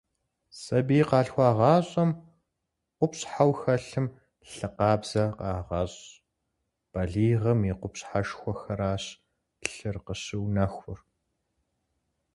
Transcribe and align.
Сабий 0.61 1.03
къалъхуагъащӏэхэм 1.09 2.09
къупщхьэу 2.97 3.51
хэлъым 3.59 4.07
лъы 4.51 4.67
къабзэ 4.75 5.23
къагъэщӏ, 5.37 6.03
балигъым 6.91 7.59
и 7.69 7.73
къупщхьэшхуэхэращ 7.79 9.03
лъыр 9.71 9.97
къыщыунэхур. 10.05 10.99